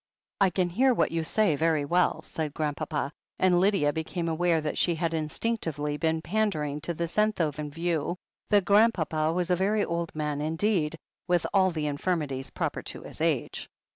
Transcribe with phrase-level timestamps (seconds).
[0.39, 4.75] I can hear what you say very well," said Grandpapa, and Lydia became aware that
[4.79, 8.15] she had instinctively been pandering to the Senthoven view
[8.49, 13.21] that Grandpapa was a very old man indeed, with all the infirmities proper to his
[13.21, 13.69] age.